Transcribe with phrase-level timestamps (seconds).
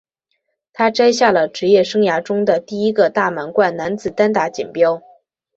[0.73, 4.99] 他摘下了职业生涯中的第一个大满贯男子单打锦标。